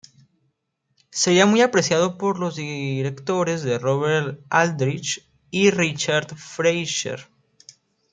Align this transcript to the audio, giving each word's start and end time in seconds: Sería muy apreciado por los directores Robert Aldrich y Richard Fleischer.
Sería 1.11 1.45
muy 1.45 1.61
apreciado 1.61 2.17
por 2.17 2.39
los 2.39 2.55
directores 2.55 3.65
Robert 3.83 4.43
Aldrich 4.49 5.27
y 5.51 5.69
Richard 5.69 6.33
Fleischer. 6.35 7.27